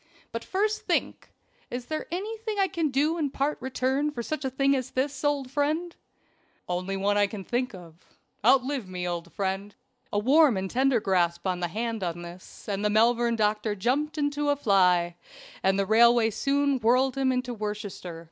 But 0.31 0.43
first 0.43 0.81
think 0.87 1.29
is 1.69 1.85
there 1.85 2.07
anything 2.09 2.57
I 2.57 2.67
can 2.67 2.89
do 2.89 3.19
in 3.19 3.29
part 3.29 3.61
return 3.61 4.09
for 4.09 4.23
such 4.23 4.43
a 4.43 4.49
thing 4.49 4.75
as 4.75 4.89
this, 4.89 5.23
old 5.23 5.51
friend?" 5.51 5.95
"Only 6.67 6.97
one 6.97 7.17
that 7.17 7.21
I 7.21 7.27
can 7.27 7.43
think 7.43 7.75
of. 7.75 8.03
Outlive 8.43 8.89
me, 8.89 9.07
old 9.07 9.31
friend." 9.31 9.75
A 10.11 10.17
warm 10.17 10.57
and 10.57 10.71
tender 10.71 10.99
grasp 10.99 11.45
of 11.45 11.59
the 11.59 11.67
hand 11.67 12.03
on 12.03 12.23
this, 12.23 12.67
and 12.67 12.83
the 12.83 12.89
Malvern 12.89 13.35
doctor 13.35 13.75
jumped 13.75 14.17
into 14.17 14.49
a 14.49 14.55
fly, 14.55 15.17
and 15.61 15.77
the 15.77 15.85
railway 15.85 16.31
soon 16.31 16.79
whirled 16.79 17.15
him 17.15 17.31
into 17.31 17.53
Worcestershire. 17.53 18.19